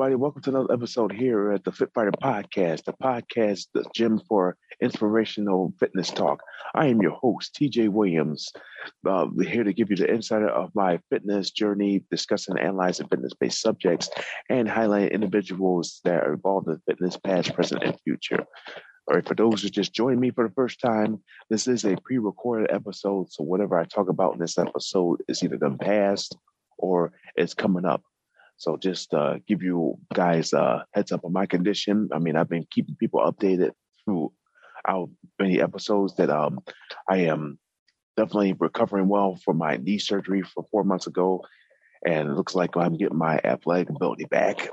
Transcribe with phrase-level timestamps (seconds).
[0.00, 0.16] Everybody.
[0.16, 4.56] Welcome to another episode here at the Fit Fighter Podcast, the podcast, the gym for
[4.80, 6.42] inspirational fitness talk.
[6.74, 8.50] I am your host, TJ Williams,
[9.06, 13.60] uh, here to give you the insider of my fitness journey, discussing analyzing fitness based
[13.60, 14.08] subjects,
[14.48, 18.46] and highlighting individuals that are involved in fitness, past, present, and future.
[19.06, 21.98] All right, for those who just joined me for the first time, this is a
[22.02, 23.30] pre recorded episode.
[23.30, 26.38] So, whatever I talk about in this episode is either done past
[26.78, 28.02] or it's coming up.
[28.60, 32.10] So just uh, give you guys a heads up on my condition.
[32.12, 33.70] I mean, I've been keeping people updated
[34.04, 34.34] through
[34.86, 35.08] our
[35.38, 36.60] many episodes that um,
[37.08, 37.58] I am
[38.18, 41.42] definitely recovering well from my knee surgery for four months ago.
[42.04, 44.68] And it looks like I'm getting my athletic ability back.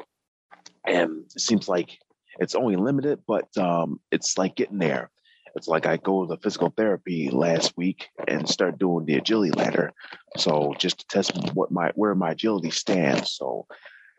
[0.86, 1.98] And it seems like
[2.40, 5.10] it's only limited, but um, it's like getting there.
[5.58, 9.92] It's like I go to physical therapy last week and start doing the agility ladder.
[10.38, 13.32] So just to test what my where my agility stands.
[13.32, 13.66] So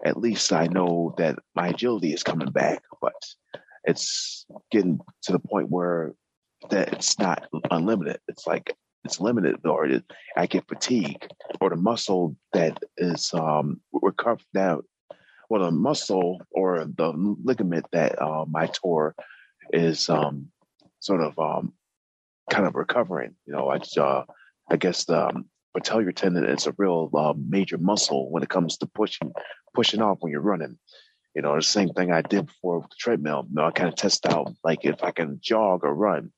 [0.04, 3.14] at least I know that my agility is coming back, but
[3.84, 6.14] it's getting to the point where
[6.70, 8.18] that it's not unlimited.
[8.26, 10.04] It's like it's limited or it,
[10.36, 11.24] I get fatigue
[11.60, 14.80] or the muscle that is um recovered now
[15.48, 17.12] well the muscle or the
[17.44, 19.14] ligament that um I tore
[19.72, 20.50] is um
[21.00, 21.72] sort of um,
[22.50, 23.34] kind of recovering.
[23.46, 24.24] You know, I uh,
[24.70, 25.46] I guess the um,
[25.76, 29.32] patellar tendon is a real uh, major muscle when it comes to pushing
[29.74, 30.78] pushing off when you're running.
[31.34, 33.46] You know, the same thing I did before with the treadmill.
[33.48, 36.32] You know, I kind of test out like if I can jog or run.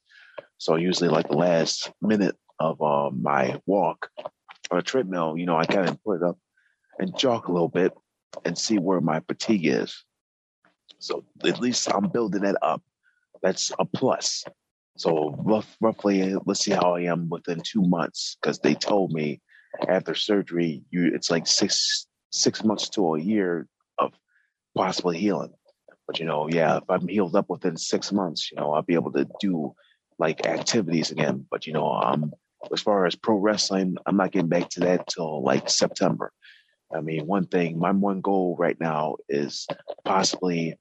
[0.59, 4.10] So usually, like the last minute of uh, my walk
[4.71, 6.38] on a treadmill, you know, I kind of put it up
[6.98, 7.92] and jog a little bit
[8.44, 10.04] and see where my fatigue is.
[10.98, 12.82] So at least I'm building that up
[13.43, 14.45] that's a plus.
[14.97, 19.41] So rough, roughly, let's see how I am within two months because they told me
[19.89, 23.67] after surgery, you it's like six six months to a year
[23.99, 24.12] of
[24.77, 25.53] possibly healing.
[26.06, 28.95] But you know, yeah, if I'm healed up within six months, you know, I'll be
[28.95, 29.75] able to do
[30.19, 31.47] like activities again.
[31.51, 32.33] But you know, um,
[32.72, 36.33] as far as pro wrestling, I'm not getting back to that till like September.
[36.93, 39.67] I mean, one thing, my one goal right now is
[40.05, 40.75] possibly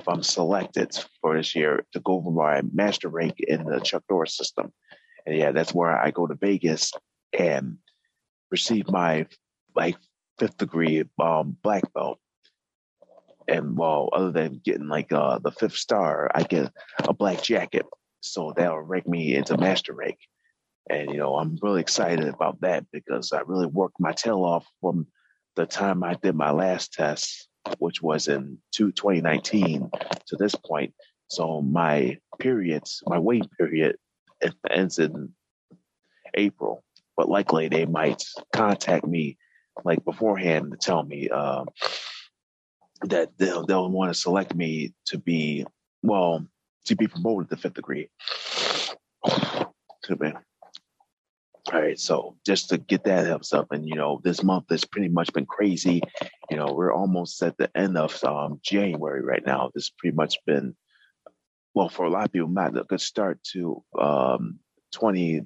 [0.00, 4.04] if I'm selected for this year to go over my master rank in the Chuck
[4.08, 4.72] Norris system.
[5.24, 6.92] And yeah, that's where I go to Vegas
[7.36, 7.78] and
[8.50, 9.26] receive my
[9.74, 9.96] like
[10.38, 12.18] fifth degree um, black belt.
[13.48, 17.86] And well, other than getting like uh, the fifth star, I get a black jacket.
[18.20, 20.18] So that'll rank me into master rank.
[20.88, 24.66] And you know, I'm really excited about that because I really worked my tail off
[24.80, 25.06] from
[25.54, 29.90] the time I did my last test which was in 2019
[30.26, 30.94] to this point.
[31.28, 33.96] So my periods, my waiting period
[34.70, 35.32] ends in
[36.34, 36.84] April,
[37.16, 38.22] but likely they might
[38.52, 39.38] contact me
[39.84, 41.64] like beforehand to tell me uh,
[43.02, 45.66] that they'll, they'll want to select me to be,
[46.02, 46.46] well,
[46.86, 48.08] to be promoted to fifth degree.
[50.06, 50.38] Good man.
[51.72, 54.84] All right, so just to get that helps up, and you know, this month has
[54.84, 56.00] pretty much been crazy.
[56.48, 59.70] You know, we're almost at the end of um, January right now.
[59.74, 60.76] This pretty much been,
[61.74, 64.60] well, for a lot of people, not a good start to um,
[64.94, 65.40] 20,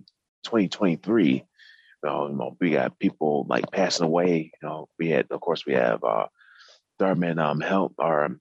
[0.45, 1.33] 2023.
[1.33, 1.43] You
[2.05, 4.53] know, you know, we got people like passing away.
[4.63, 6.27] You know, we had, of course, we have uh,
[7.01, 8.41] Darman um, help or um,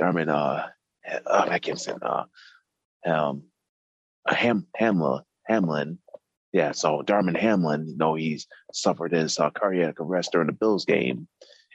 [0.00, 0.68] Darman uh,
[1.26, 2.24] uh, I can't say uh,
[3.04, 3.44] um,
[4.26, 5.98] Ham Hamlin Hamlin
[6.52, 10.84] yeah, so Darman Hamlin, you know, he's suffered his uh, cardiac arrest during the Bills
[10.84, 11.28] game.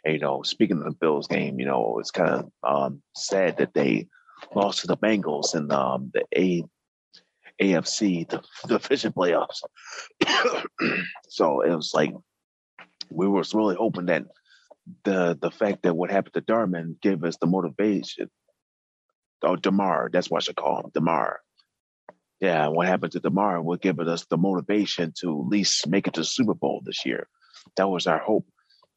[0.03, 3.57] And, you know, speaking of the Bills game, you know, it's kind of um, sad
[3.57, 4.07] that they
[4.55, 6.63] lost to the Bengals in um, the A
[7.61, 9.61] AFC the division playoffs.
[11.29, 12.11] so it was like
[13.11, 14.23] we were really hoping that
[15.03, 18.31] the the fact that what happened to Darman gave us the motivation.
[19.43, 21.41] Oh, Damar, that's what I should call him, Damar
[22.41, 26.15] yeah, what happened to Damar will give us the motivation to at least make it
[26.15, 27.27] to Super Bowl this year.
[27.77, 28.47] That was our hope.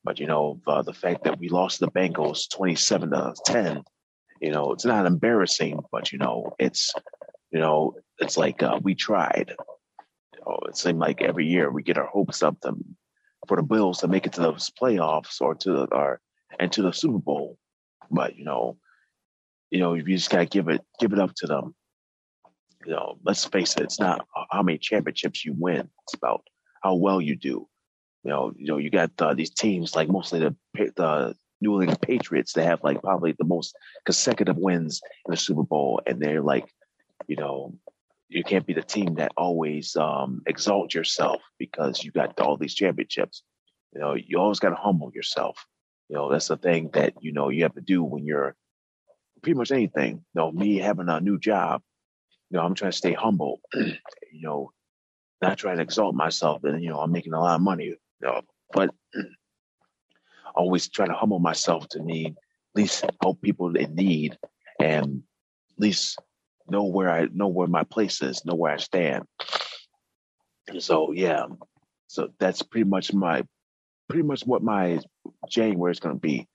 [0.02, 3.82] But, you know, uh, the fact that we lost the Bengals 27 to 10,
[4.41, 6.93] you know, it's not embarrassing, but, you know, it's,
[7.50, 9.55] you know, it's like uh, we tried.
[10.35, 12.75] You know, it seemed like every year we get our hopes up to,
[13.47, 16.20] for the Bills to make it to those playoffs or to or
[16.58, 17.58] and to the Super Bowl,
[18.11, 18.79] but you know,
[19.70, 21.75] you know, you just gotta give it give it up to them.
[22.86, 26.42] You know, let's face it, it's not how many championships you win; it's about
[26.82, 27.69] how well you do.
[28.25, 32.00] You know, you know, you got uh, these teams like mostly the the New England
[32.02, 36.42] Patriots that have like probably the most consecutive wins in the Super Bowl, and they're
[36.42, 36.66] like,
[37.26, 37.75] you know,
[38.28, 42.75] you can't be the team that always um, exalt yourself because you got all these
[42.75, 43.42] championships.
[43.94, 45.64] You know, you always got to humble yourself.
[46.08, 48.54] You know, that's the thing that you know you have to do when you're
[49.42, 50.16] pretty much anything.
[50.34, 51.82] You know, me having a new job,
[52.54, 53.60] know, I'm trying to stay humble.
[53.74, 54.72] you know,
[55.42, 57.84] not trying to exalt myself, and you know, I'm making a lot of money.
[57.86, 58.42] You know,
[58.72, 58.90] but
[60.54, 64.38] always try to humble myself to need at least help people in need,
[64.80, 65.22] and
[65.72, 66.18] at least
[66.68, 69.24] know where I know where my place is, know where I stand.
[70.68, 71.46] And so yeah,
[72.06, 73.44] so that's pretty much my
[74.08, 75.00] pretty much what my
[75.48, 76.48] January is going to be.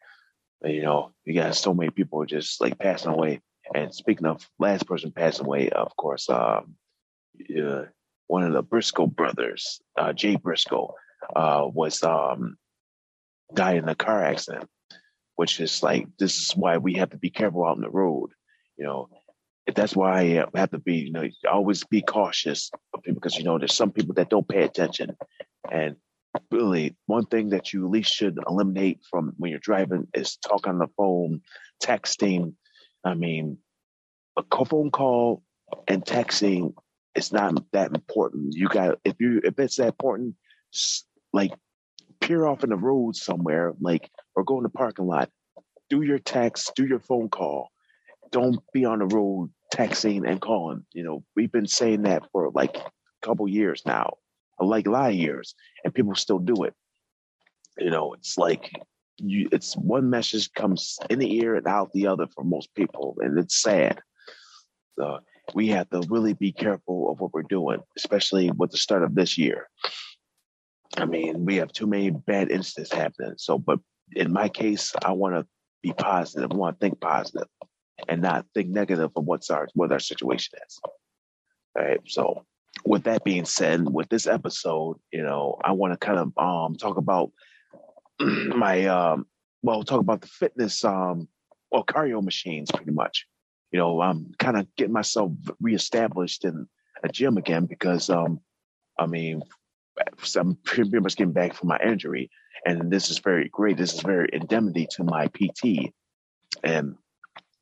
[0.64, 3.42] You know, you got so many people just like passing away.
[3.74, 6.76] And speaking of last person passing away, of course, um,
[7.58, 7.84] uh,
[8.28, 10.94] one of the Briscoe brothers, uh, Jay Briscoe,
[11.36, 12.58] uh, was um,
[13.54, 14.68] died in a car accident.
[15.36, 18.32] Which is like this is why we have to be careful out on the road.
[18.76, 19.10] You know,
[19.74, 23.46] that's why I have to be, you know, always be cautious of people because you
[23.46, 25.16] know there's some people that don't pay attention,
[25.72, 25.96] and
[26.52, 30.74] really one thing that you at least should eliminate from when you're driving is talking
[30.74, 31.42] on the phone,
[31.82, 32.54] texting.
[33.04, 33.58] I mean,
[34.38, 35.44] a phone call
[35.88, 36.74] and texting
[37.16, 38.56] is not that important.
[38.56, 40.36] You got if you if it's that important,
[41.34, 41.52] like
[42.22, 45.30] peer off in the road somewhere, like or go in the parking lot,
[45.90, 47.70] do your text, do your phone call.
[48.32, 50.86] Don't be on the road texting and calling.
[50.94, 54.18] You know, we've been saying that for like a couple years now
[54.68, 56.74] like a lot of years, and people still do it.
[57.78, 58.72] You know, it's like
[59.20, 63.18] you, it's one message comes in the ear and out the other for most people,
[63.22, 64.00] and it's sad.
[64.98, 65.20] So
[65.54, 69.16] we have to really be careful of what we're doing, especially with the start of
[69.16, 69.68] this year.
[70.98, 73.36] I mean, we have too many bad incidents happening.
[73.38, 73.80] So, but
[74.16, 75.46] in my case, I want to
[75.82, 76.52] be positive.
[76.52, 77.48] I want to think positive
[78.08, 80.80] and not think negative of what's our what our situation is.
[80.84, 82.00] All right.
[82.08, 82.46] So
[82.86, 86.76] with that being said, with this episode, you know, I want to kind of um
[86.76, 87.32] talk about
[88.56, 89.26] my um
[89.62, 91.28] well, talk about the fitness um
[91.72, 93.26] well cardio machines pretty much.
[93.72, 96.68] You know, I'm kind of getting myself reestablished in
[97.04, 98.40] a gym again because um
[98.98, 99.42] I mean
[100.36, 102.30] I'm pretty much getting back from my injury
[102.66, 103.78] and this is very great.
[103.78, 105.94] This is very indemnity to my PT.
[106.64, 106.96] And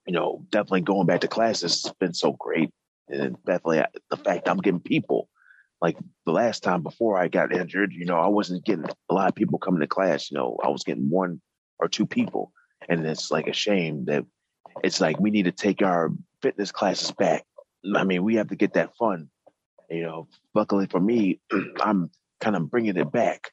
[0.05, 2.71] you know, definitely going back to classes has been so great
[3.09, 5.29] and definitely the fact I'm getting people.
[5.81, 9.29] Like the last time before I got injured, you know, I wasn't getting a lot
[9.29, 10.31] of people coming to class.
[10.31, 11.39] You know, I was getting one
[11.79, 12.51] or two people,
[12.89, 14.25] and it's like a shame that
[14.83, 17.45] it's like we need to take our fitness classes back.
[17.95, 19.29] I mean, we have to get that fun.
[19.89, 21.39] You know, luckily for me,
[21.79, 22.09] I'm
[22.41, 23.51] kind of bringing it back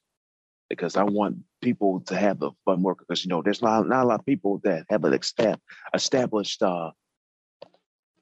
[0.68, 2.98] because I want people to have the fun work.
[2.98, 5.18] Because you know, there's not not a lot of people that have an
[5.94, 6.90] established uh,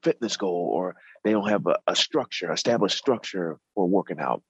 [0.03, 4.43] fitness goal or they don't have a, a structure, established structure for working out.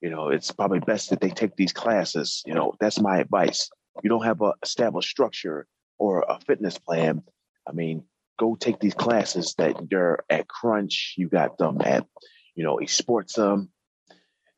[0.00, 2.42] You know, it's probably best that they take these classes.
[2.46, 3.68] You know, that's my advice.
[4.02, 5.66] You don't have a established structure
[5.98, 7.22] or a fitness plan.
[7.68, 8.04] I mean,
[8.38, 11.14] go take these classes that you're at Crunch.
[11.18, 12.06] You got them at,
[12.54, 13.68] you know, a sports um,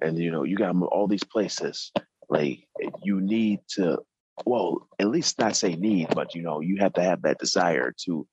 [0.00, 1.92] and you know, you got them all these places.
[2.28, 2.66] Like
[3.02, 3.98] you need to,
[4.44, 7.94] well, at least not say need, but you know, you have to have that desire
[8.04, 8.26] to,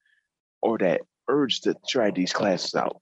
[0.61, 3.01] or that urge to try these classes out.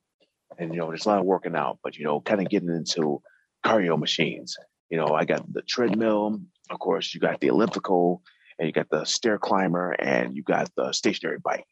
[0.59, 2.69] And, you know, there's a lot of working out, but, you know, kind of getting
[2.69, 3.21] into
[3.65, 4.55] cardio machines.
[4.89, 8.21] You know, I got the treadmill, of course, you got the elliptical,
[8.57, 11.65] and you got the stair climber, and you got the stationary bike.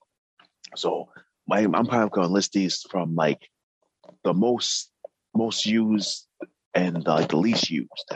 [0.76, 1.10] So
[1.48, 3.40] my, I'm probably going to list these from like
[4.24, 4.92] the most
[5.36, 6.28] most used
[6.74, 8.12] and like the least used.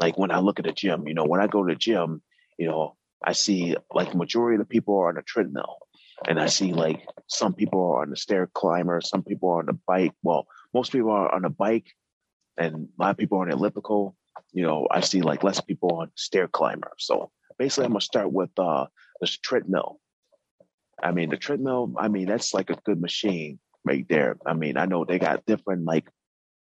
[0.00, 2.22] Like when I look at the gym, you know, when I go to the gym,
[2.58, 5.78] you know, I see like the majority of the people are on a treadmill
[6.28, 9.66] and I see like some people are on the stair climber, some people are on
[9.66, 10.12] the bike.
[10.22, 11.86] Well, most people are on a bike,
[12.56, 14.16] and a lot of people are on elliptical.
[14.52, 16.92] You know, I see like less people on stair climber.
[16.98, 18.86] So basically, I'm gonna start with uh
[19.20, 20.00] this treadmill.
[21.02, 21.94] I mean, the treadmill.
[21.96, 24.36] I mean, that's like a good machine right there.
[24.46, 26.08] I mean, I know they got different like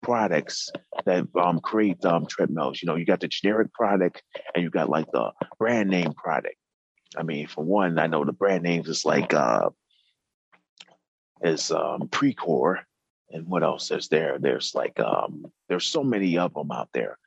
[0.01, 0.69] products
[1.05, 2.81] that um create um treadmills.
[2.81, 4.23] You know, you got the generic product
[4.55, 6.55] and you got like the brand name product.
[7.17, 9.69] I mean, for one, I know the brand names is like uh
[11.41, 12.79] is um Precor,
[13.31, 14.37] and what else is there?
[14.39, 17.17] There's like um, there's so many of them out there.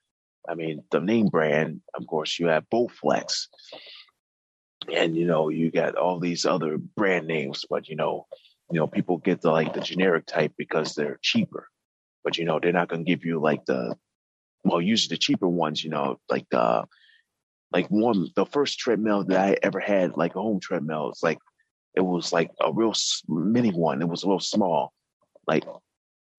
[0.48, 3.46] I mean, the name brand, of course, you have Bowflex,
[4.92, 8.26] and you know you got all these other brand names, but you know,
[8.70, 11.68] you know people get the like the generic type because they're cheaper,
[12.24, 13.96] but you know they're not going to give you like the
[14.64, 16.84] well, usually the cheaper ones, you know, like the
[17.72, 21.38] like one the first treadmill that I ever had, like a home treadmill, it's like
[21.94, 22.94] it was like a real
[23.28, 24.02] mini one.
[24.02, 24.92] It was a little small,
[25.46, 25.64] like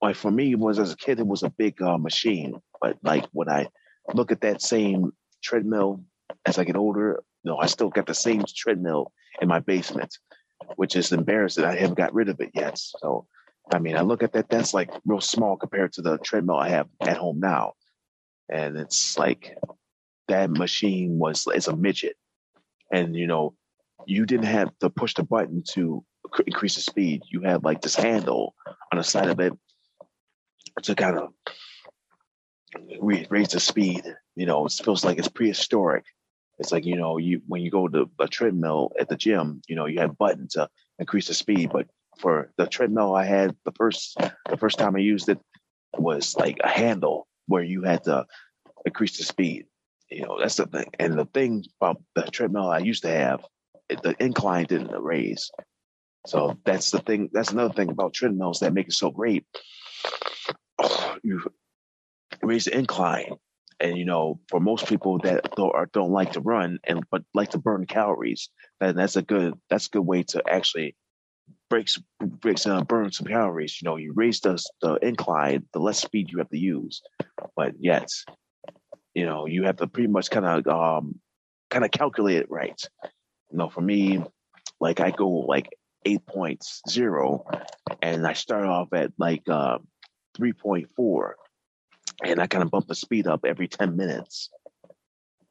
[0.01, 2.55] like for me, it was as a kid, it was a big uh, machine.
[2.81, 3.67] But like when I
[4.13, 6.03] look at that same treadmill
[6.45, 9.11] as I get older, you know, I still got the same treadmill
[9.41, 10.17] in my basement,
[10.75, 11.63] which is embarrassing.
[11.63, 12.77] I haven't got rid of it yet.
[12.77, 13.27] So,
[13.73, 16.69] I mean, I look at that, that's like real small compared to the treadmill I
[16.69, 17.73] have at home now.
[18.49, 19.57] And it's like
[20.27, 22.15] that machine was, it's a midget.
[22.92, 23.56] And, you know,
[24.06, 26.03] you didn't have to push the button to
[26.46, 27.24] increase the speed.
[27.30, 28.56] You had like this handle
[28.92, 29.53] on the side of it
[30.84, 31.34] to kind of
[33.00, 34.03] raise the speed.
[34.36, 36.06] You know, it feels like it's prehistoric.
[36.60, 39.75] It's like you know, you when you go to a treadmill at the gym, you
[39.75, 41.72] know, you have buttons to increase the speed.
[41.72, 41.88] But
[42.20, 44.18] for the treadmill I had the first
[44.50, 45.39] the first time I used it
[45.98, 48.25] was like a handle where you had to
[48.86, 49.65] increase the speed.
[50.13, 50.91] You know, that's the thing.
[51.00, 53.43] And the thing about the treadmill I used to have,
[53.89, 55.50] the incline didn't raise.
[56.27, 57.29] So that's the thing.
[57.34, 59.46] That's another thing about treadmills that make it so great.
[61.25, 61.41] You
[62.41, 63.36] raise the incline,
[63.79, 67.51] and you know, for most people that don't don't like to run and but like
[67.51, 68.50] to burn calories,
[68.82, 70.98] then that's a good that's a good way to actually
[71.70, 73.82] breaks breaks uh, burn some calories.
[73.82, 77.01] You know, you raise the the incline, the less speed you have to use,
[77.55, 78.10] but yet,
[79.13, 81.20] you know, you have to pretty much kind of um
[81.70, 82.82] kind of calculate it right.
[83.51, 84.24] You know, for me,
[84.79, 85.70] like I go like
[86.05, 87.62] 8.0
[88.01, 89.79] and I start off at like uh,
[90.38, 91.32] 3.4
[92.24, 94.50] and I kind of bump the speed up every 10 minutes.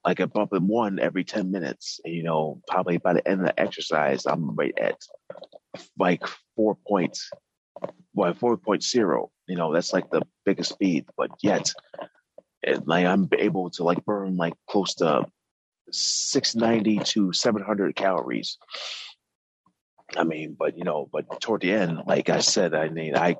[0.04, 2.00] Like I bump it one every 10 minutes.
[2.04, 4.98] And, you know, probably by the end of the exercise, I'm right at
[5.98, 6.22] like
[6.56, 7.30] four points,
[8.14, 9.28] well, 4.0.
[9.46, 11.72] You know, that's like the biggest speed, but yet,
[12.62, 15.26] it, like I'm able to like burn like close to
[15.90, 18.58] 690 to 700 calories
[20.16, 23.36] I mean, but you know, but toward the end, like I said, I mean, I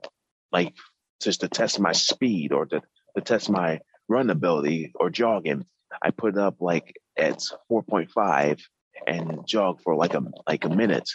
[0.50, 0.75] like
[1.21, 2.81] just to test my speed or to,
[3.17, 5.64] to test my run ability or jogging,
[6.02, 8.61] I put up like at 4.5
[9.07, 11.09] and jog for like a like a minute,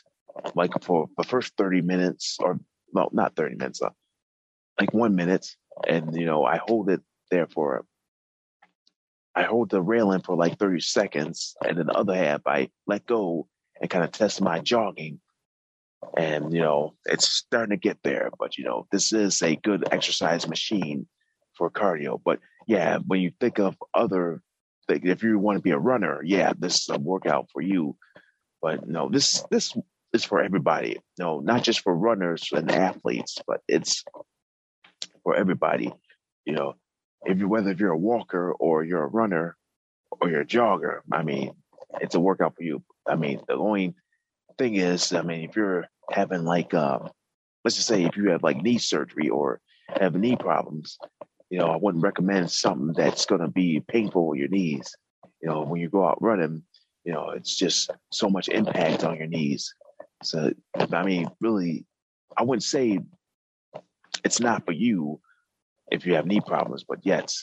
[0.55, 2.59] like for the first 30 minutes or
[2.93, 3.89] well, not 30 minutes, uh,
[4.79, 5.47] like one minute,
[5.87, 7.85] and you know, I hold it there for.
[9.37, 13.05] I hold the railing for like 30 seconds, and then the other half I let
[13.05, 13.47] go
[13.79, 15.19] and kind of test my jogging.
[16.17, 19.83] And you know it's starting to get there but you know this is a good
[19.91, 21.07] exercise machine
[21.55, 22.19] for cardio.
[22.23, 24.41] But yeah when you think of other
[24.87, 27.95] things, if you want to be a runner yeah this is a workout for you.
[28.61, 29.77] But no this this
[30.13, 30.99] is for everybody.
[31.19, 34.03] No not just for runners and athletes but it's
[35.23, 35.93] for everybody
[36.45, 36.73] you know
[37.25, 39.55] if you whether if you're a walker or you're a runner
[40.21, 41.51] or you're a jogger i mean
[42.01, 43.95] it's a workout for you i mean the only
[44.57, 47.09] thing is, I mean, if you're having like, um,
[47.63, 49.59] let's just say if you have like knee surgery or
[49.89, 50.97] have knee problems,
[51.49, 54.95] you know, I wouldn't recommend something that's going to be painful on your knees.
[55.41, 56.63] You know, when you go out running,
[57.03, 59.73] you know, it's just so much impact on your knees.
[60.23, 61.85] So, I mean, really,
[62.35, 62.99] I wouldn't say
[64.23, 65.21] it's not for you
[65.91, 67.33] if you have knee problems, but yet,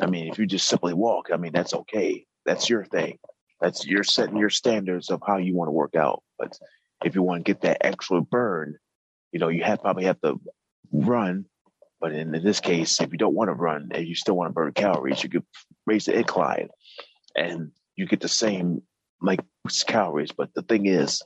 [0.00, 2.26] I mean, if you just simply walk, I mean, that's okay.
[2.46, 3.18] That's your thing.
[3.60, 6.22] That's you're setting your standards of how you want to work out.
[6.38, 6.58] But
[7.04, 8.76] if you want to get that extra burn,
[9.30, 10.40] you know, you have probably have to
[10.90, 11.44] run.
[12.00, 14.48] But in, in this case, if you don't want to run and you still want
[14.48, 15.44] to burn calories, you could
[15.86, 16.68] raise the incline
[17.36, 18.82] and you get the same
[19.20, 19.40] like
[19.86, 20.32] calories.
[20.32, 21.22] But the thing is,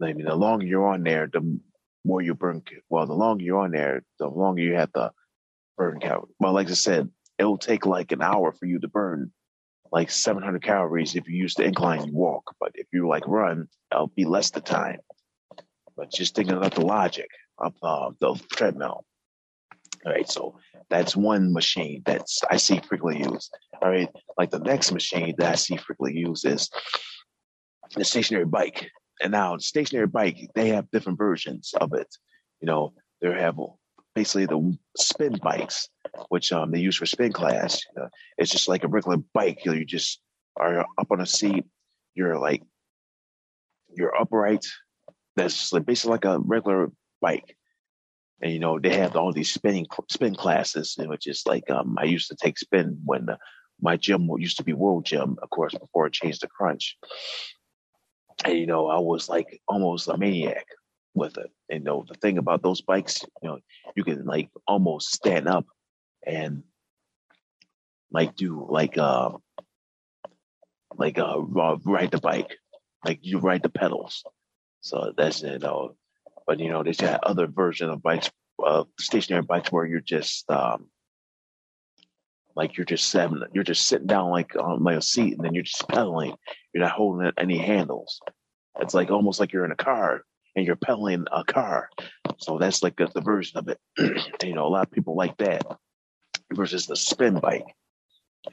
[0.00, 1.58] I mean, the longer you're on there, the
[2.04, 2.62] more you burn.
[2.88, 5.10] Well, the longer you're on there, the longer you have to
[5.76, 6.34] burn calories.
[6.40, 9.32] Well, like I said, it'll take like an hour for you to burn
[9.92, 12.54] like 700 calories if you use the incline you walk.
[12.60, 14.98] But if you like run, it'll be less the time.
[15.96, 17.28] But just thinking about the logic
[17.58, 19.04] of uh, the treadmill.
[20.04, 23.52] All right, so that's one machine that's I see frequently used.
[23.82, 26.70] All right, like the next machine that I see frequently used is
[27.94, 28.90] the stationary bike.
[29.22, 32.08] And now, stationary bike, they have different versions of it.
[32.60, 33.58] You know, they have
[34.16, 35.88] basically the spin bikes,
[36.30, 37.82] which um, they use for spin class.
[38.00, 38.08] Uh,
[38.38, 39.64] it's just like a regular bike.
[39.64, 40.20] You, know, you just
[40.56, 41.66] are up on a seat.
[42.14, 42.62] You're like
[43.94, 44.66] you're upright.
[45.36, 47.56] That's like basically like a regular bike.
[48.40, 52.04] and you know they have all these spinning spin classes, which is like um, I
[52.04, 53.38] used to take spin when the,
[53.80, 56.96] my gym used to be World Gym, of course, before it changed to Crunch.
[58.46, 60.66] And you know, I was like almost a maniac
[61.16, 61.50] with it.
[61.68, 63.58] And you know, the thing about those bikes, you know,
[63.94, 65.66] you can like almost stand up
[66.24, 66.62] and
[68.12, 69.30] like do like uh
[70.96, 71.40] like uh
[71.84, 72.56] ride the bike,
[73.04, 74.22] like you ride the pedals.
[74.80, 75.96] So that's you know,
[76.46, 78.30] but you know, there's that other version of bikes,
[78.64, 80.86] uh, stationary bikes where you're just um
[82.54, 85.54] like you're just sitting, you're just sitting down like on like a seat, and then
[85.54, 86.34] you're just pedaling.
[86.72, 88.20] You're not holding any handles.
[88.80, 90.22] It's like almost like you're in a car
[90.56, 91.90] and you're pedaling a car.
[92.38, 93.78] So that's like the, the version of it.
[94.42, 95.62] you know, a lot of people like that
[96.52, 97.66] versus the spin bike.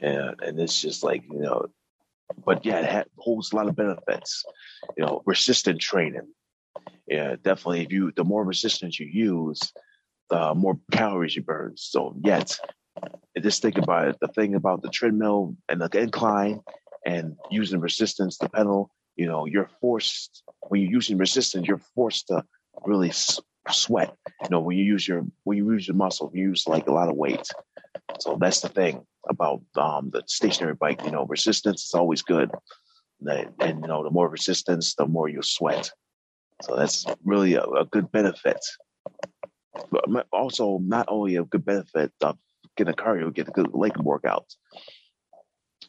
[0.00, 1.66] And, and it's just like, you know,
[2.44, 4.44] but yeah, it holds a lot of benefits.
[4.96, 6.28] You know, resistant training.
[7.06, 7.82] Yeah, definitely.
[7.82, 9.60] If you, the more resistance you use,
[10.30, 11.74] the more calories you burn.
[11.76, 12.58] So, yet,
[13.40, 14.16] just think about it.
[14.20, 16.60] The thing about the treadmill and the incline
[17.06, 22.28] and using resistance, the pedal, you know, you're forced when you're using resistance, you're forced
[22.28, 22.44] to
[22.84, 23.12] really
[23.70, 24.14] sweat.
[24.42, 26.92] You know, when you use your when you use your muscle, you use like a
[26.92, 27.46] lot of weight.
[28.20, 31.02] So that's the thing about um, the stationary bike.
[31.04, 32.50] You know, resistance is always good,
[33.20, 35.90] and, and you know, the more resistance, the more you sweat.
[36.62, 38.60] So that's really a, a good benefit.
[39.90, 42.38] But also, not only a good benefit of
[42.76, 44.46] getting a cardio, get a good leg workout.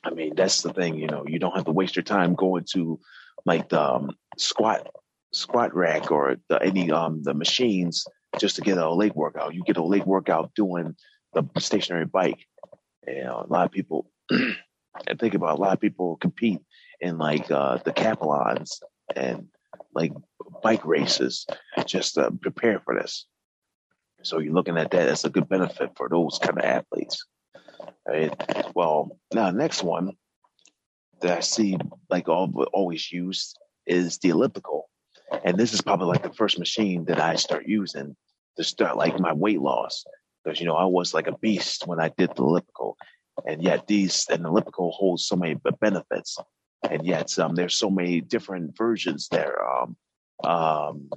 [0.03, 0.95] I mean, that's the thing.
[0.95, 2.99] You know, you don't have to waste your time going to
[3.45, 4.87] like the um, squat
[5.31, 8.05] squat rack or the, any um the machines
[8.39, 9.53] just to get a leg workout.
[9.53, 10.95] You get a leg workout doing
[11.33, 12.45] the stationary bike.
[13.07, 16.59] Know, a lot of people and think about a lot of people compete
[16.99, 18.81] in like uh, the decathlons
[19.15, 19.47] and
[19.93, 20.11] like
[20.63, 21.45] bike races
[21.85, 23.25] just to prepare for this.
[24.23, 27.25] So you're looking at that as a good benefit for those kind of athletes.
[28.07, 28.33] Right.
[28.73, 30.13] Well, now next one
[31.21, 31.77] that I see
[32.09, 34.89] like all, always used is the elliptical.
[35.43, 38.15] And this is probably like the first machine that I start using
[38.57, 40.05] to start like my weight loss.
[40.43, 42.97] Because, you know, I was like a beast when I did the elliptical.
[43.45, 46.37] And yet these, and the elliptical holds so many benefits.
[46.89, 49.97] And yet um, there's so many different versions there um,
[50.43, 51.09] um,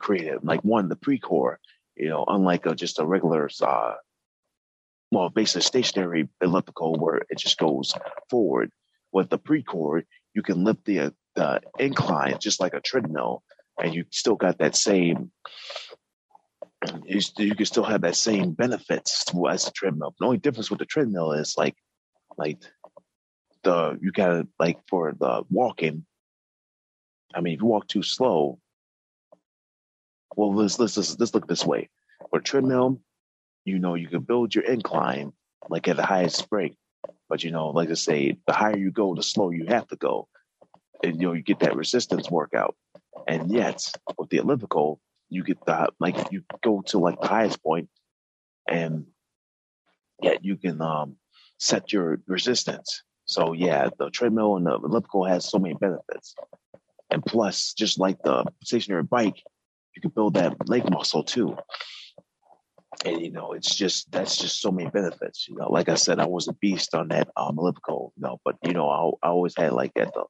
[0.00, 0.38] created.
[0.42, 1.56] Like one, the Precor,
[1.96, 3.94] you know, unlike a, just a regular, uh,
[5.10, 7.94] well, basically stationary elliptical where it just goes
[8.30, 8.70] forward.
[9.12, 13.42] With the Precor, you can lift the uh, the incline just like a treadmill,
[13.80, 15.30] and you still got that same.
[17.04, 20.14] You, you can still have that same benefits as the treadmill.
[20.18, 21.76] The only difference with the treadmill is like,
[22.36, 22.58] like
[23.62, 26.04] the you gotta like for the walking.
[27.34, 28.58] I mean, if you walk too slow,
[30.36, 31.88] well, let's let's let's, look this way.
[32.30, 33.00] For a treadmill,
[33.64, 35.32] you know, you can build your incline
[35.68, 36.76] like at the highest spring,
[37.32, 39.96] but you know, like I say, the higher you go, the slower you have to
[39.96, 40.28] go
[41.02, 42.76] and you know you get that resistance workout.
[43.26, 47.62] And yet with the elliptical, you get the like you go to like the highest
[47.62, 47.88] point,
[48.68, 49.06] and
[50.22, 51.16] yet you can um,
[51.58, 53.02] set your resistance.
[53.24, 56.34] So yeah, the treadmill and the elliptical has so many benefits.
[57.10, 59.42] And plus, just like the stationary bike,
[59.96, 61.56] you can build that leg muscle too.
[63.04, 65.48] And you know, it's just that's just so many benefits.
[65.48, 68.12] You know, like I said, I was a beast on that um, elliptical.
[68.16, 70.24] You know, but you know, I, I always had like at the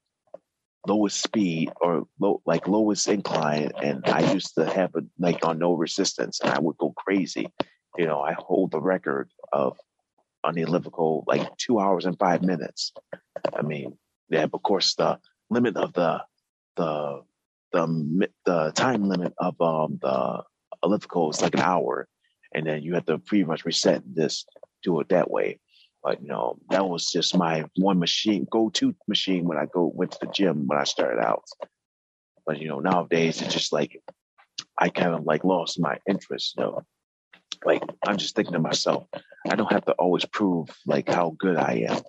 [0.87, 5.59] lowest speed or low, like lowest incline, and I used to have it like on
[5.59, 7.53] no resistance, and I would go crazy.
[7.99, 9.77] You know, I hold the record of
[10.45, 12.93] on the elliptical like two hours and five minutes.
[13.55, 13.99] I mean,
[14.29, 15.19] yeah, of course the
[15.51, 16.23] limit of the
[16.77, 17.23] the
[17.73, 20.43] the the time limit of um the
[20.83, 22.09] elliptical is like an hour,
[22.55, 24.47] and then you have to pretty much reset this
[24.83, 25.59] do it that way.
[26.03, 30.13] But you know, that was just my one machine, go-to machine when I go went
[30.13, 31.45] to the gym when I started out.
[32.45, 34.01] But you know, nowadays it's just like
[34.79, 36.55] I kind of like lost my interest.
[36.57, 36.83] You know,
[37.65, 39.07] like I'm just thinking to myself,
[39.49, 42.03] I don't have to always prove like how good I am.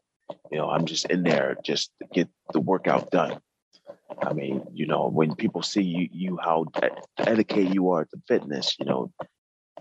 [0.52, 3.40] You know, I'm just in there just to get the workout done.
[4.22, 6.66] I mean, you know, when people see you, you how
[7.18, 9.12] dedicated you are to fitness, you know,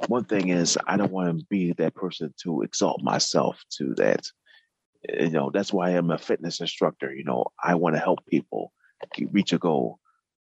[0.08, 4.22] one thing is I don't want to be that person to exalt myself to that.
[5.08, 7.12] You know, that's why I'm a fitness instructor.
[7.14, 8.72] You know, I want to help people
[9.30, 9.98] reach a goal.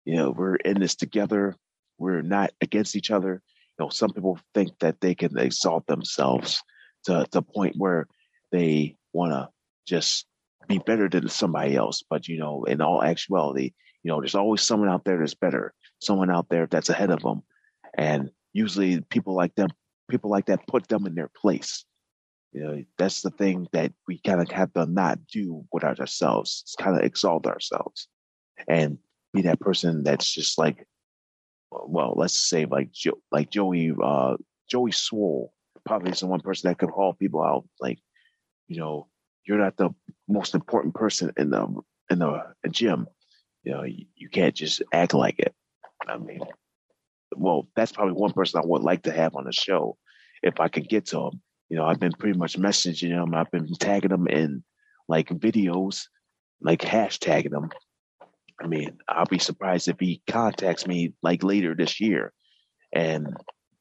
[0.04, 1.56] You know, we're in this together.
[1.98, 3.42] We're not against each other.
[3.78, 6.62] You know, some people think that they can exalt themselves
[7.04, 8.08] to the point where
[8.52, 9.48] they want to
[9.86, 10.26] just
[10.68, 12.02] be better than somebody else.
[12.08, 13.72] But you know, in all actuality,
[14.02, 17.22] you know, there's always someone out there that's better, someone out there that's ahead of
[17.22, 17.42] them,
[17.96, 19.68] and usually people like them,
[20.10, 21.84] people like that put them in their place.
[22.52, 26.62] You know, that's the thing that we kind of have to not do without ourselves.
[26.64, 28.08] It's kind of exalt ourselves
[28.68, 28.98] and
[29.32, 30.86] be that person that's just like,
[31.70, 34.36] well, let's say like jo- like Joey uh,
[34.68, 35.50] Joey Swoll
[35.86, 37.64] probably is the one person that could haul people out.
[37.80, 38.00] Like,
[38.66, 39.06] you know,
[39.44, 39.90] you're not the
[40.28, 41.66] most important person in the
[42.10, 43.06] in the gym.
[43.62, 45.54] You know, you, you can't just act like it.
[46.08, 46.40] I mean,
[47.36, 49.96] well, that's probably one person I would like to have on the show
[50.42, 51.40] if I could get to him.
[51.68, 53.34] You know, I've been pretty much messaging him.
[53.34, 54.64] I've been tagging him in
[55.08, 56.06] like videos,
[56.60, 57.70] like hashtagging him.
[58.62, 62.32] I mean, I'll be surprised if he contacts me like later this year
[62.92, 63.36] and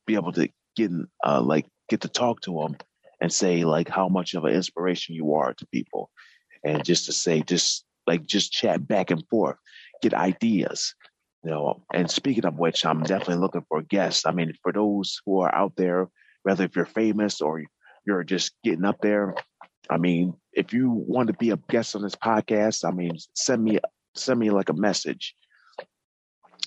[0.06, 0.92] be able to get
[1.26, 2.76] uh, like get to talk to him
[3.22, 6.10] and say like how much of an inspiration you are to people
[6.64, 9.58] and just to say just like just chat back and forth
[10.02, 10.96] get ideas
[11.44, 15.22] you know and speaking of which i'm definitely looking for guests i mean for those
[15.26, 16.08] who are out there
[16.44, 17.64] whether if you're famous or
[18.06, 19.34] you're just getting up there
[19.90, 23.64] i mean if you want to be a guest on this podcast i mean send
[23.64, 23.80] me
[24.16, 25.36] send me like a message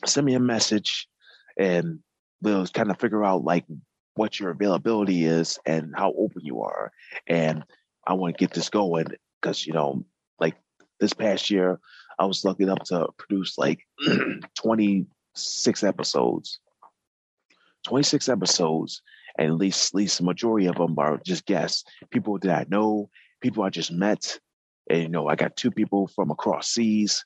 [0.07, 1.07] send me a message
[1.59, 1.99] and
[2.41, 3.65] we'll kind of figure out like
[4.15, 6.93] what your availability is and how open you are.
[7.27, 7.65] And
[8.07, 9.07] I want to get this going
[9.41, 10.05] because, you know,
[10.39, 10.57] like
[11.01, 11.81] this past year,
[12.19, 13.81] I was lucky enough to produce like
[14.57, 16.61] 26 episodes.
[17.85, 19.03] 26 episodes,
[19.39, 22.65] and at least at least the majority of them are just guests, people that I
[22.69, 24.39] know, people I just met.
[24.89, 27.25] And you know, I got two people from across seas.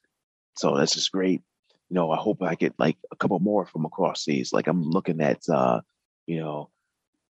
[0.56, 1.42] So that's just great.
[1.90, 4.52] You know, I hope I get like a couple more from across seas.
[4.52, 5.80] Like I'm looking at uh,
[6.26, 6.70] you know,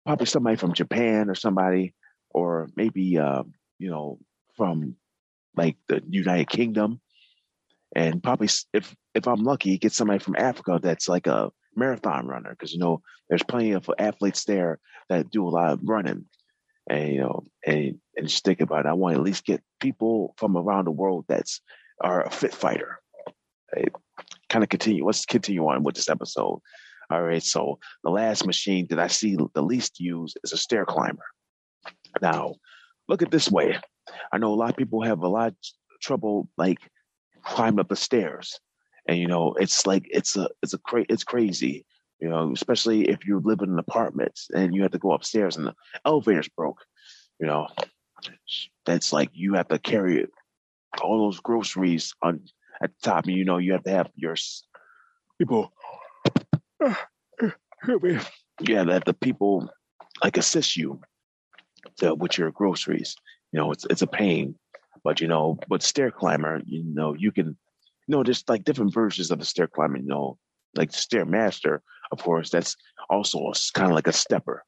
[0.04, 1.94] probably somebody from Japan or somebody,
[2.30, 3.42] or maybe uh,
[3.78, 4.18] you know
[4.56, 4.96] from
[5.56, 7.00] like the United Kingdom,
[7.94, 12.50] and probably if if I'm lucky, get somebody from Africa that's like a marathon runner
[12.50, 14.78] because you know there's plenty of athletes there
[15.08, 16.24] that do a lot of running,
[16.88, 19.62] and you know and and just think about it, I want to at least get
[19.80, 21.60] people from around the world that's
[22.00, 22.98] are a fit fighter.
[23.74, 23.92] Right?
[24.48, 25.04] Kind of continue.
[25.04, 26.60] Let's continue on with this episode.
[27.10, 27.42] All right.
[27.42, 31.24] So the last machine that I see the least used is a stair climber.
[32.22, 32.54] Now,
[33.08, 33.78] look at this way.
[34.32, 35.54] I know a lot of people have a lot of
[36.00, 36.78] trouble like
[37.44, 38.58] climbing up the stairs,
[39.08, 41.86] and you know it's like it's a it's a cra- it's crazy.
[42.20, 45.56] You know, especially if you live in an apartment and you have to go upstairs
[45.56, 45.74] and the
[46.06, 46.80] elevator's broke.
[47.40, 47.66] You know,
[48.86, 50.26] that's like you have to carry
[51.02, 52.40] all those groceries on
[52.82, 54.36] at the top, and you know you have to have your
[55.38, 55.72] people
[58.60, 59.68] yeah, that the people
[60.22, 61.00] like assist you
[61.98, 63.16] to, with your groceries.
[63.52, 64.56] You know, it's it's a pain,
[65.04, 67.56] but you know, but stair climber, you know, you can, you
[68.08, 69.98] know, there's like different versions of the stair climber.
[69.98, 70.38] You know,
[70.74, 72.76] like stair master, of course, that's
[73.08, 74.64] also kind of like a stepper.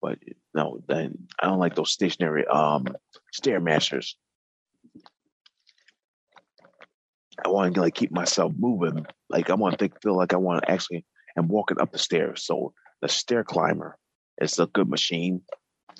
[0.00, 0.18] But
[0.54, 2.86] no, then I don't like those stationary um
[3.32, 4.16] stair masters.
[7.44, 9.06] I want to like keep myself moving.
[9.28, 11.04] Like I want to feel like I want to actually
[11.36, 12.44] am walking up the stairs.
[12.46, 13.98] So the stair climber
[14.40, 15.42] is a good machine.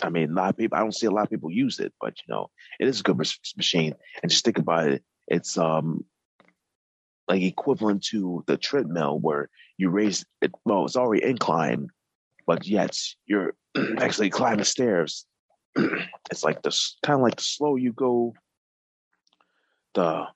[0.03, 0.77] I mean, a lot of people.
[0.77, 3.03] I don't see a lot of people use it, but you know, it is a
[3.03, 3.95] good machine.
[4.23, 5.05] And just think about it.
[5.29, 6.05] It's um
[7.29, 10.53] like equivalent to the treadmill where you raise it.
[10.65, 11.91] Well, it's already inclined,
[12.47, 13.55] but yet you're
[13.99, 15.27] actually climbing stairs.
[15.77, 18.35] it's like the kind of like the slow you go,
[19.95, 20.27] the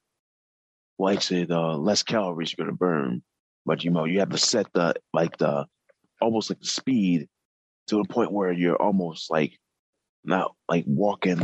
[0.98, 3.22] like say the less calories you're gonna burn.
[3.66, 5.66] But you know, you have to set the like the
[6.20, 7.28] almost like the speed
[7.88, 9.58] to the point where you're almost like
[10.24, 11.40] not like walking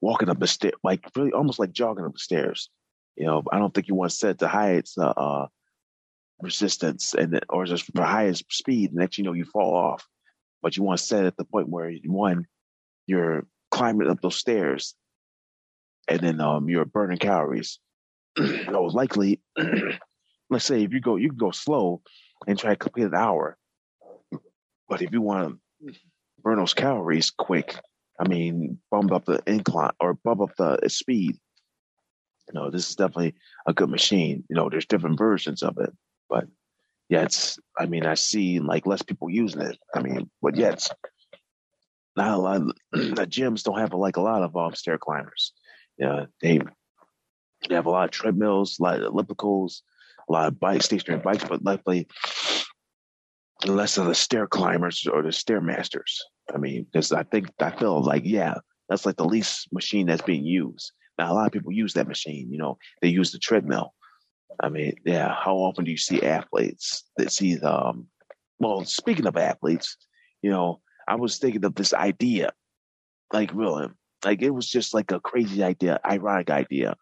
[0.00, 2.70] walking up the stair like really almost like jogging up the stairs.
[3.16, 5.46] You know, I don't think you want to set the highest uh, uh
[6.42, 10.06] resistance and or just the highest speed, and that you know you fall off.
[10.62, 12.46] But you want to set at the point where one,
[13.06, 14.94] you're climbing up those stairs
[16.08, 17.78] and then um, you're burning calories.
[18.38, 19.40] no, likely,
[20.50, 22.02] let's say if you go, you can go slow
[22.46, 23.56] and try to complete an hour.
[24.94, 25.92] But if you want to
[26.40, 27.74] burn those calories quick,
[28.20, 31.36] I mean, bump up the incline or bump up the speed.
[32.46, 33.34] You know, this is definitely
[33.66, 34.44] a good machine.
[34.48, 35.90] You know, there's different versions of it,
[36.30, 36.44] but
[37.08, 37.58] yeah, it's.
[37.76, 39.76] I mean, I see like less people using it.
[39.96, 40.86] I mean, but yet,
[42.16, 42.60] not a lot.
[42.60, 45.54] Of, the gyms don't have like a lot of um, stair climbers.
[45.98, 46.60] Yeah, they
[47.68, 49.80] they have a lot of treadmills, a lot of ellipticals,
[50.28, 52.06] a lot of bikes, stationary bikes, but luckily
[53.66, 56.22] less of the stair climbers or the stair masters.
[56.54, 58.54] I mean, because I think I feel like yeah,
[58.88, 60.92] that's like the least machine that's being used.
[61.18, 62.50] Now a lot of people use that machine.
[62.50, 63.94] You know, they use the treadmill,
[64.60, 68.06] I mean, yeah, how often do you see athletes that see um
[68.60, 69.96] well, speaking of athletes,
[70.42, 72.52] you know, I was thinking of this idea,
[73.32, 73.88] like really,
[74.24, 76.96] like it was just like a crazy idea, ironic idea.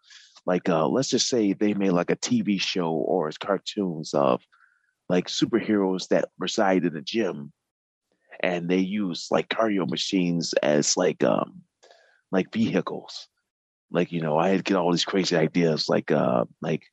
[0.45, 4.41] Like uh let's just say they made like a TV show or cartoons of
[5.09, 7.51] like superheroes that reside in a gym
[8.41, 11.61] and they use like cardio machines as like um
[12.31, 13.27] like vehicles.
[13.91, 16.83] Like, you know, I had get all these crazy ideas like uh like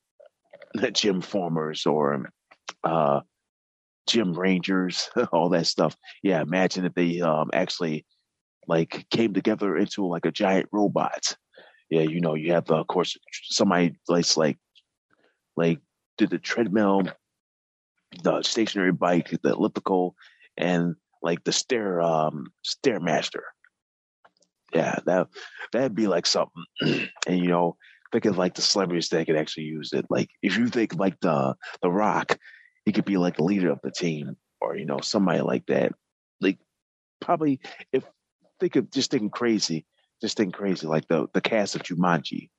[0.73, 2.29] the gym formers or
[2.83, 3.21] uh
[4.07, 5.95] gym rangers, all that stuff.
[6.23, 8.05] Yeah, imagine if they um actually
[8.67, 11.35] like came together into like a giant robot.
[11.89, 14.57] Yeah, you know, you have uh, of course somebody like like
[15.57, 15.79] like
[16.17, 17.03] did the treadmill,
[18.23, 20.15] the stationary bike, the elliptical,
[20.57, 23.43] and like the stair um stairmaster
[24.73, 25.27] yeah, that
[25.71, 26.63] that'd be like something.
[26.81, 27.75] and you know,
[28.11, 30.05] think of like the celebrities that could actually use it.
[30.09, 32.37] Like if you think like the the Rock,
[32.85, 35.93] he could be like the leader of the team, or you know, somebody like that.
[36.39, 36.57] Like
[37.19, 37.59] probably
[37.91, 38.03] if
[38.59, 39.85] think of just thinking crazy,
[40.21, 42.49] just thinking crazy, like the the cast of Jumanji.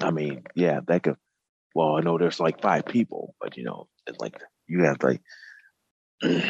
[0.00, 1.16] I mean, yeah, that could.
[1.74, 4.34] Well, I know there's like five people, but you know, it's like
[4.66, 5.20] you have like,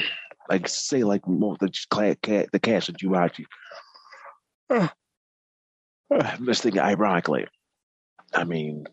[0.48, 3.46] like say like the the cast of Jumanji
[4.70, 7.46] I'm just thinking ironically.
[8.34, 8.86] I mean,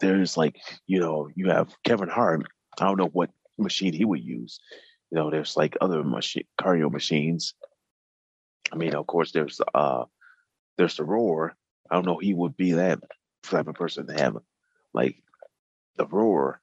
[0.00, 2.46] there's like, you know, you have Kevin Hart.
[2.80, 4.60] I don't know what machine he would use.
[5.10, 7.54] You know, there's like other machine cardio machines.
[8.72, 10.04] I mean, of course, there's uh,
[10.78, 11.54] there's the rower.
[11.90, 12.18] I don't know.
[12.18, 13.00] He would be that
[13.42, 14.36] type of person to have
[14.94, 15.16] like
[15.96, 16.60] the rower.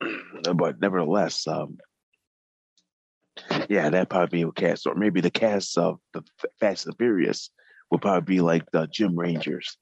[0.54, 1.78] but nevertheless, um,
[3.68, 6.22] yeah, that probably be a cast, or maybe the cast of the
[6.60, 7.50] Fast and Furious
[7.90, 9.76] would probably be like the Gym Rangers,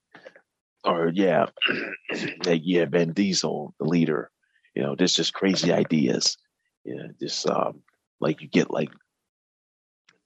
[0.84, 1.46] or yeah,
[2.44, 4.30] like yeah, Vin Diesel, the leader.
[4.74, 6.36] You know, this just crazy ideas.
[6.84, 7.82] You know, just um,
[8.20, 8.90] like you get like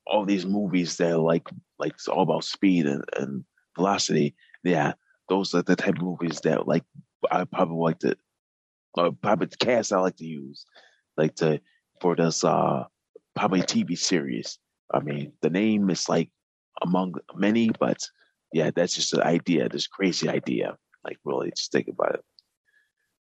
[0.07, 1.49] all these movies that are like
[1.79, 3.45] like it's all about speed and, and
[3.77, 4.35] velocity.
[4.63, 4.93] Yeah,
[5.29, 6.85] those are the type of movies that like
[7.31, 8.17] I probably like to,
[8.95, 10.65] or probably the cast I like to use,
[11.17, 11.61] like to
[12.01, 12.85] for this uh
[13.35, 14.59] probably TV series.
[14.93, 16.31] I mean, the name is like
[16.83, 17.99] among many, but
[18.53, 20.77] yeah, that's just an idea, this crazy idea.
[21.05, 22.25] Like really just think about it.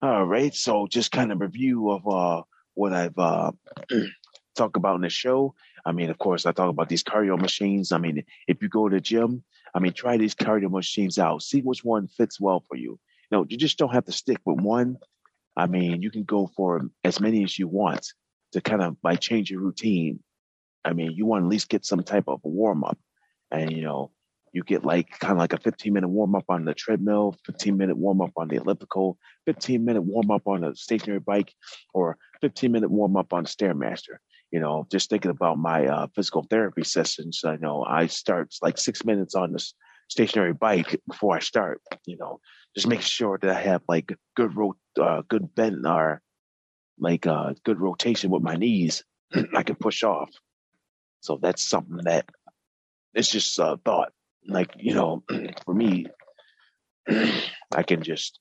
[0.02, 0.54] All right.
[0.54, 2.42] So just kind of review of uh
[2.74, 3.52] what I've uh
[4.56, 5.54] talked about in the show.
[5.84, 7.92] I mean, of course, I talk about these cardio machines.
[7.92, 11.42] I mean, if you go to the gym, I mean, try these cardio machines out.
[11.42, 12.98] See which one fits well for you.
[13.30, 14.98] You know, you just don't have to stick with one.
[15.56, 18.06] I mean, you can go for as many as you want
[18.52, 20.20] to kind of like change your routine.
[20.84, 22.98] I mean, you want to at least get some type of a warm up,
[23.50, 24.12] and you know,
[24.52, 27.76] you get like kind of like a 15 minute warm up on the treadmill, 15
[27.76, 31.52] minute warm up on the elliptical, 15 minute warm up on a stationary bike,
[31.94, 34.16] or 15 minute warm up on stairmaster.
[34.50, 37.42] You know, just thinking about my uh, physical therapy sessions.
[37.44, 39.64] I know I start like six minutes on the
[40.08, 41.80] stationary bike before I start.
[42.06, 42.40] You know,
[42.74, 46.20] just make sure that I have like good road, uh, good bend or
[47.00, 49.02] like uh, good rotation with my knees,
[49.56, 50.30] I can push off.
[51.20, 52.26] So that's something that
[53.14, 54.12] it's just a thought.
[54.46, 55.24] Like, you know,
[55.64, 56.06] for me,
[57.08, 58.38] I can just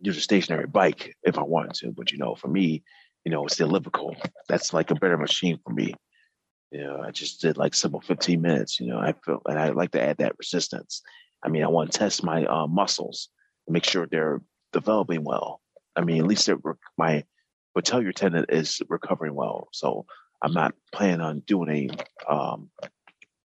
[0.00, 1.92] use a stationary bike if I want to.
[1.92, 2.82] But, you know, for me,
[3.24, 4.16] you know, it's the elliptical.
[4.48, 5.94] That's like a better machine for me.
[6.70, 9.70] You know, I just did like simple 15 minutes, you know, I feel, and I
[9.70, 11.02] like to add that resistance.
[11.42, 13.28] I mean, I want to test my uh, muscles
[13.66, 15.60] and make sure they're developing well.
[15.94, 16.50] I mean, at least
[16.98, 17.24] my
[17.76, 19.68] your tendon is recovering well.
[19.72, 20.06] So
[20.42, 21.90] I'm not planning on doing any,
[22.28, 22.70] um,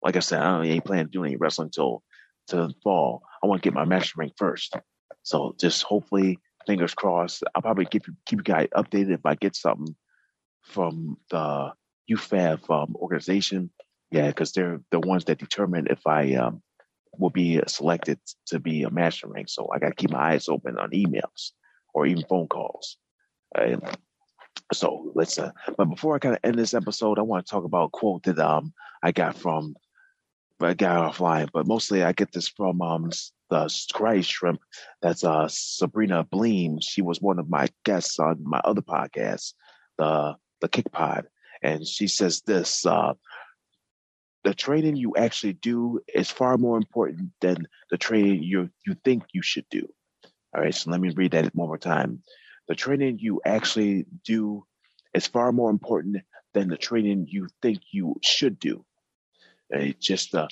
[0.01, 2.03] like I said, I don't ain't planning on doing any wrestling until
[2.47, 3.23] to the fall.
[3.43, 4.75] I want to get my master rank first.
[5.23, 7.43] So just hopefully, fingers crossed.
[7.55, 9.95] I'll probably keep you keep you guys updated if I get something
[10.63, 11.71] from the
[12.11, 13.71] UFAF um, organization.
[14.11, 16.61] Yeah, because they're the ones that determine if I um,
[17.17, 19.49] will be selected to be a master rank.
[19.49, 21.51] So I got to keep my eyes open on emails
[21.93, 22.97] or even phone calls.
[23.55, 23.81] And
[24.73, 25.39] so let's.
[25.39, 27.89] Uh, but before I kind of end this episode, I want to talk about a
[27.89, 29.75] quote that um I got from
[30.61, 33.11] I got offline, but mostly I get this from um
[33.49, 34.59] the Cry Shrimp.
[35.01, 36.77] That's uh Sabrina Bleem.
[36.81, 39.53] She was one of my guests on my other podcast,
[39.97, 41.27] the the Kick Pod,
[41.61, 43.13] and she says this: uh,
[44.43, 49.23] the training you actually do is far more important than the training you you think
[49.33, 49.87] you should do.
[50.55, 52.23] All right, so let me read that one more time
[52.67, 54.65] the training you actually do
[55.13, 56.17] is far more important
[56.53, 58.85] than the training you think you should do.
[59.69, 60.47] It just uh,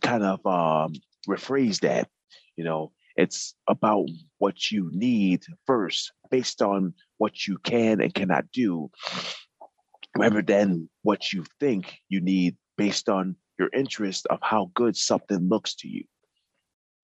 [0.00, 0.94] kind of um,
[1.28, 2.08] rephrase that.
[2.56, 4.06] You know, it's about
[4.38, 8.90] what you need first, based on what you can and cannot do,
[10.16, 15.48] rather than what you think you need based on your interest of how good something
[15.48, 16.04] looks to you.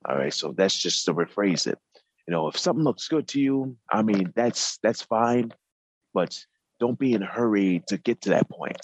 [0.09, 1.79] All right, so that's just to rephrase it.
[2.27, 5.53] You know, if something looks good to you, I mean, that's that's fine,
[6.13, 6.39] but
[6.81, 8.81] don't be in a hurry to get to that point.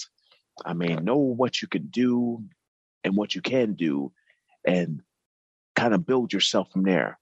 [0.65, 2.45] I mean, know what you can do
[3.05, 4.13] and what you can do,
[4.65, 5.03] and
[5.75, 7.19] kind of build yourself from there.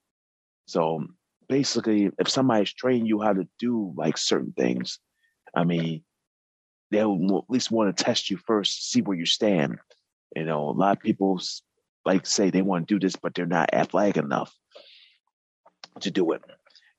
[0.65, 1.05] So
[1.47, 4.99] basically, if somebody's training you how to do like certain things,
[5.55, 6.03] I mean,
[6.91, 9.79] they'll at least want to test you first, see where you stand.
[10.35, 11.41] You know, a lot of people
[12.05, 14.55] like say they want to do this, but they're not athletic enough
[16.01, 16.41] to do it.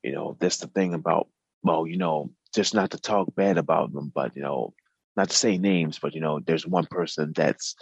[0.02, 1.28] You know, that's the thing about
[1.62, 4.74] well, you know, just not to talk bad about them, but you know,
[5.16, 7.76] not to say names, but you know, there's one person that's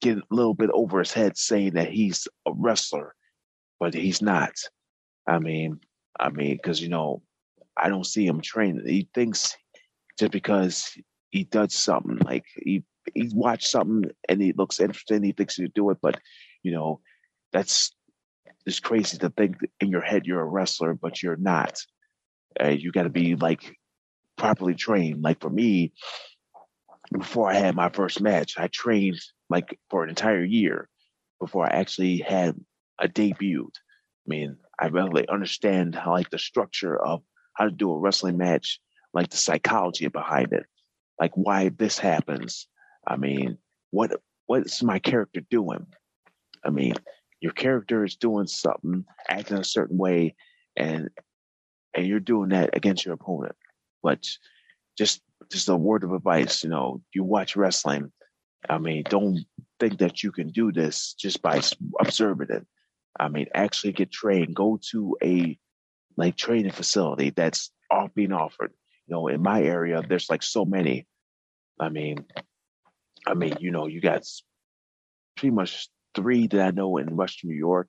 [0.00, 3.14] getting a little bit over his head saying that he's a wrestler,
[3.80, 4.52] but he's not.
[5.26, 5.80] I mean,
[6.18, 7.22] I mean, because you know,
[7.76, 8.86] I don't see him training.
[8.86, 9.56] He thinks
[10.18, 10.96] just because
[11.30, 15.68] he does something like he he watched something and he looks interesting, he thinks he
[15.68, 16.18] do it, but
[16.62, 17.00] you know,
[17.52, 17.92] that's
[18.64, 21.78] it's crazy to think in your head you're a wrestler, but you're not.
[22.60, 23.76] Uh, you got to be like
[24.36, 25.22] properly trained.
[25.22, 25.92] Like for me,
[27.12, 30.88] before I had my first match, I trained like for an entire year
[31.40, 32.56] before I actually had
[32.98, 33.70] a debut.
[33.74, 37.22] I mean, I really understand how like the structure of
[37.54, 38.80] how to do a wrestling match,
[39.14, 40.64] like the psychology behind it,
[41.20, 42.66] like why this happens.
[43.06, 43.58] I mean,
[43.90, 45.86] what what's my character doing?
[46.64, 46.94] I mean,
[47.40, 50.34] your character is doing something, acting a certain way,
[50.76, 51.08] and
[51.94, 53.56] and you're doing that against your opponent.
[54.02, 54.26] But
[54.98, 58.12] just just a word of advice, you know, you watch wrestling.
[58.68, 59.44] I mean, don't
[59.78, 61.60] think that you can do this just by
[62.00, 62.66] observing it.
[63.18, 64.54] I mean, actually get trained.
[64.54, 65.58] Go to a
[66.16, 68.72] like training facility that's all being offered.
[69.06, 71.06] You know, in my area, there's like so many.
[71.78, 72.26] I mean,
[73.26, 74.22] I mean, you know, you got
[75.36, 77.88] pretty much three that I know in Western New York.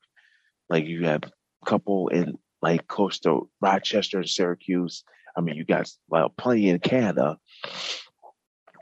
[0.70, 5.04] Like you have a couple in like coastal Rochester and Syracuse.
[5.36, 7.38] I mean, you got well, plenty in Canada.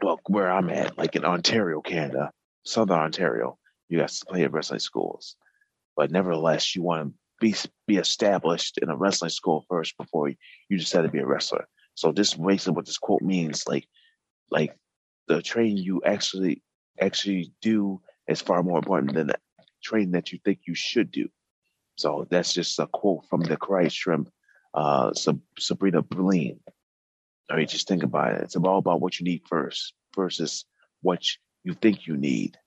[0.02, 2.32] Well, where I'm at, like in Ontario, Canada,
[2.64, 3.58] Southern Ontario,
[3.90, 5.36] you got plenty of wrestling schools.
[5.96, 7.56] But nevertheless, you want to be
[7.88, 11.68] be established in a wrestling school first before you decide to be a wrestler.
[11.94, 13.64] So this basically what this quote means.
[13.68, 13.88] Like,
[14.52, 14.76] like
[15.28, 16.62] the training you actually
[17.00, 19.38] actually do is far more important than the
[19.84, 21.30] training that you think you should do.
[21.98, 24.30] So that's just a quote from the Karate Shrimp,
[24.74, 25.14] uh,
[25.58, 26.60] Sabrina Berlin.
[27.50, 28.42] I mean, just think about it.
[28.42, 30.66] It's all about what you need first versus
[31.02, 31.24] what
[31.64, 32.58] you think you need.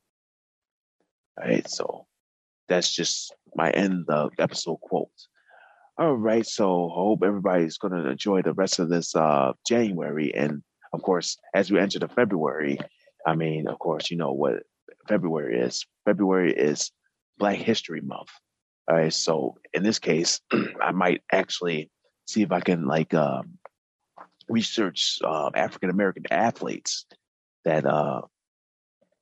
[1.40, 2.06] All right, so
[2.68, 5.10] that's just my end of episode quote.
[5.96, 10.62] All right, so hope everybody's going to enjoy the rest of this uh, January, and
[10.92, 12.78] of course, as we enter the February,
[13.26, 14.62] I mean, of course, you know what
[15.08, 15.84] February is.
[16.04, 16.92] February is
[17.36, 18.30] Black History Month.
[18.88, 20.40] All right, so in this case,
[20.80, 21.90] I might actually
[22.26, 23.58] see if I can like um,
[24.48, 27.06] research uh, African American athletes
[27.64, 28.22] that uh,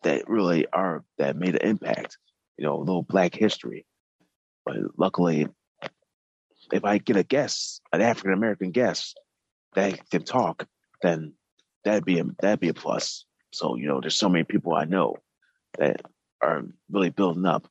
[0.02, 2.18] that really are that made an impact.
[2.56, 3.86] You know, a little Black history.
[4.64, 5.48] But luckily,
[6.72, 9.18] if I get a guest, an African American guest
[9.74, 10.66] that can talk,
[11.02, 11.34] then
[11.84, 13.24] that'd be a, that'd be a plus.
[13.52, 15.16] So you know, there's so many people I know
[15.78, 16.00] that
[16.42, 17.68] are really building up.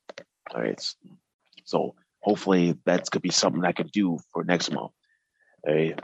[0.54, 0.80] All right.
[1.64, 4.92] So hopefully that's gonna be something I can do for next month.
[5.66, 6.00] All right.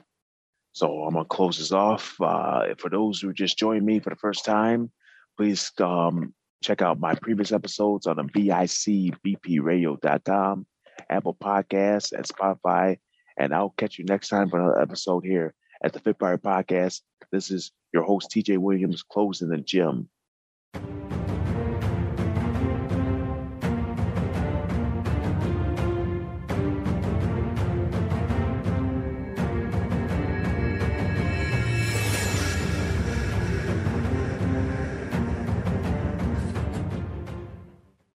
[0.73, 2.17] So I'm gonna close this off.
[2.21, 4.91] Uh, for those who just joined me for the first time,
[5.37, 10.67] please um, check out my previous episodes on the bicbpradio.com,
[11.11, 12.99] Apple Podcasts, and Spotify.
[13.39, 15.55] And I'll catch you next time for another episode here
[15.85, 17.03] at the Fit Fire Podcast.
[17.31, 20.09] This is your host, TJ Williams, closing the gym.